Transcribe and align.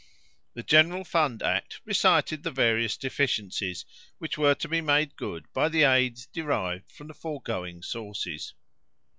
The 0.55 0.63
General 0.63 1.03
Fund 1.03 1.43
Act 1.43 1.79
recited 1.85 2.41
the 2.41 2.49
various 2.49 2.97
deficiencies, 2.97 3.85
which 4.17 4.35
were 4.35 4.55
to 4.55 4.67
be 4.67 4.81
made 4.81 5.15
good 5.15 5.45
by 5.53 5.69
the 5.69 5.83
aids 5.83 6.25
derived 6.25 6.91
from 6.91 7.07
the 7.07 7.13
foregoing 7.13 7.83
sources. 7.83 8.55